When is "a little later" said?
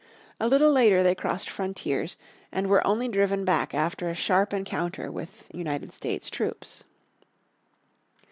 0.39-1.03